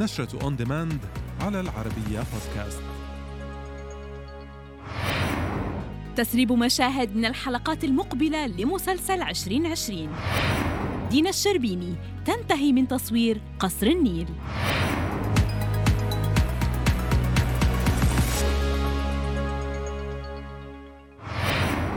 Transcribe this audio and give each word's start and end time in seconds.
نشرة 0.00 0.42
on 0.42 0.56
demand 0.56 0.98
على 1.40 1.60
العربية 1.60 2.22
بودكاست 2.32 2.82
تسريب 6.16 6.52
مشاهد 6.52 7.16
من 7.16 7.24
الحلقات 7.24 7.84
المقبلة 7.84 8.46
لمسلسل 8.46 9.22
2020 9.22 10.08
دينا 11.10 11.30
الشربيني 11.30 11.94
تنتهي 12.24 12.72
من 12.72 12.88
تصوير 12.88 13.40
قصر 13.58 13.86
النيل. 13.86 14.26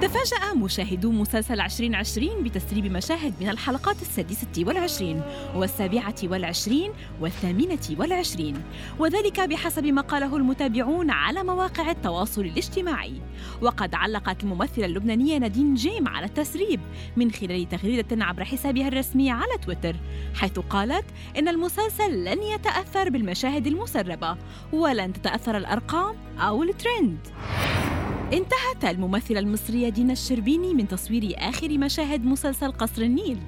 تفاجأ 0.00 0.54
مشاهدو 0.54 1.12
مسلسل 1.12 1.60
2020 1.60 2.42
بتسريب 2.42 2.92
مشاهد 2.92 3.34
من 3.40 3.48
الحلقات 3.48 4.02
السادسة 4.02 4.48
والعشرين 4.58 5.22
والسابعة 5.54 6.14
والعشرين 6.24 6.92
والثامنة 7.20 7.96
والعشرين. 7.98 8.62
وذلك 8.98 9.40
بحسب 9.40 9.84
ما 9.84 10.02
قاله 10.02 10.36
المتابعون 10.36 11.10
على 11.10 11.44
مواقع 11.44 11.90
التواصل 11.90 12.40
الاجتماعي. 12.40 13.22
وقد 13.62 13.94
علقت 13.94 14.44
الممثلة 14.44 14.86
اللبنانية 14.86 15.38
نادين 15.38 15.74
جيم 15.74 16.08
على 16.08 16.26
التسريب 16.26 16.80
من 17.16 17.30
خلال 17.30 17.68
تغريدة 17.68 18.24
عبر 18.24 18.44
حسابها 18.44 18.88
الرسمي 18.88 19.30
على 19.30 19.58
تويتر 19.62 19.96
حيث 20.34 20.58
قالت 20.58 21.04
إن 21.38 21.48
المسلسل 21.48 22.24
لن 22.24 22.42
يتأثر 22.42 23.10
بالمشاهد 23.10 23.66
المسربة 23.66 24.36
ولن 24.72 25.12
تتأثر 25.12 25.56
الأرقام 25.56 26.16
أو 26.38 26.62
الترند. 26.62 27.18
انتهت 28.32 28.84
الممثلة 28.84 29.38
المصرية 29.38 29.88
دينا 29.88 30.12
الشربيني 30.12 30.74
من 30.74 30.88
تصوير 30.88 31.34
آخر 31.38 31.78
مشاهد 31.78 32.24
مسلسل 32.24 32.72
قصر 32.72 33.02
النيل 33.02 33.38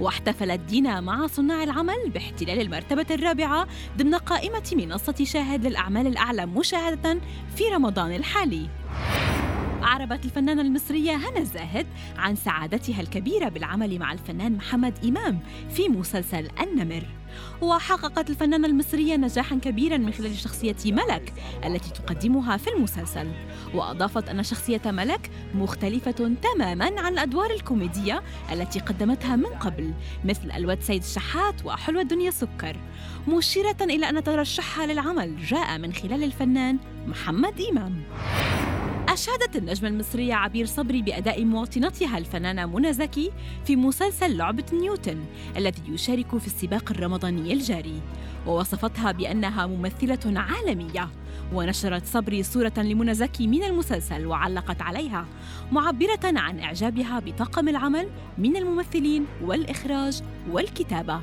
واحتفلت 0.00 0.60
دينا 0.60 1.00
مع 1.00 1.26
صناع 1.26 1.62
العمل 1.62 2.10
باحتلال 2.14 2.60
المرتبة 2.60 3.06
الرابعة 3.10 3.66
ضمن 3.98 4.14
قائمة 4.14 4.72
منصة 4.72 5.24
شاهد 5.24 5.66
للأعمال 5.66 6.06
الأعلى 6.06 6.46
مشاهدة 6.46 7.20
في 7.56 7.64
رمضان 7.74 8.14
الحالي. 8.14 8.68
أعربت 9.86 10.24
الفنانة 10.24 10.62
المصرية 10.62 11.16
هنا 11.16 11.38
الزاهد 11.38 11.86
عن 12.16 12.36
سعادتها 12.36 13.00
الكبيرة 13.00 13.48
بالعمل 13.48 13.98
مع 13.98 14.12
الفنان 14.12 14.52
محمد 14.52 15.04
إمام 15.04 15.40
في 15.70 15.88
مسلسل 15.88 16.48
النمر. 16.60 17.06
وحققت 17.60 18.30
الفنانة 18.30 18.66
المصرية 18.66 19.16
نجاحا 19.16 19.56
كبيرا 19.56 19.96
من 19.96 20.12
خلال 20.12 20.36
شخصية 20.36 20.76
ملك 20.86 21.32
التي 21.64 21.90
تقدمها 21.90 22.56
في 22.56 22.70
المسلسل. 22.70 23.30
وأضافت 23.74 24.28
أن 24.28 24.42
شخصية 24.42 24.82
ملك 24.86 25.30
مختلفة 25.54 26.34
تماما 26.42 27.00
عن 27.00 27.12
الأدوار 27.12 27.50
الكوميدية 27.50 28.22
التي 28.52 28.80
قدمتها 28.80 29.36
من 29.36 29.46
قبل 29.46 29.92
مثل 30.24 30.50
الواد 30.50 30.82
سيد 30.82 31.02
الشحات 31.02 31.64
وحلوة 31.64 32.02
الدنيا 32.02 32.30
سكر. 32.30 32.76
مشيرة 33.28 33.76
إلى 33.80 34.08
أن 34.08 34.24
ترشحها 34.24 34.86
للعمل 34.86 35.36
جاء 35.36 35.78
من 35.78 35.92
خلال 35.92 36.24
الفنان 36.24 36.78
محمد 37.06 37.60
إمام. 37.70 38.02
أشادت 39.16 39.56
النجمة 39.56 39.88
المصرية 39.88 40.34
عبير 40.34 40.66
صبري 40.66 41.02
بأداء 41.02 41.44
مواطنتها 41.44 42.18
الفنانة 42.18 42.66
منى 42.66 42.92
زكي 42.92 43.32
في 43.64 43.76
مسلسل 43.76 44.36
لعبة 44.36 44.64
نيوتن 44.72 45.24
الذي 45.56 45.82
يشارك 45.88 46.38
في 46.38 46.46
السباق 46.46 46.90
الرمضاني 46.90 47.52
الجاري. 47.52 48.00
ووصفتها 48.46 49.12
بأنها 49.12 49.66
ممثلة 49.66 50.40
عالمية. 50.40 51.10
ونشرت 51.52 52.06
صبري 52.06 52.42
صورة 52.42 52.72
لمنى 52.76 53.14
زكي 53.14 53.46
من 53.46 53.62
المسلسل 53.62 54.26
وعلقت 54.26 54.82
عليها 54.82 55.26
معبرة 55.72 56.20
عن 56.24 56.60
إعجابها 56.60 57.18
بطاقم 57.18 57.68
العمل 57.68 58.08
من 58.38 58.56
الممثلين 58.56 59.26
والإخراج 59.42 60.22
والكتابة. 60.50 61.20